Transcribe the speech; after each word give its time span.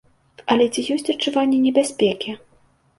Але 0.53 0.65
ці 0.73 0.85
ёсць 0.97 1.07
адчуванне 1.15 1.63
небяспекі? 1.69 2.39